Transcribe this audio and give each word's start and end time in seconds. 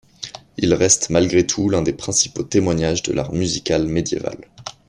Il 0.57 0.73
reste 0.73 1.11
malgré 1.11 1.45
tout 1.45 1.69
l'un 1.69 1.83
des 1.83 1.93
principaux 1.93 2.41
témoignage 2.41 3.03
de 3.03 3.13
l'art 3.13 3.33
musical 3.33 3.85
médiéval. 3.85 4.47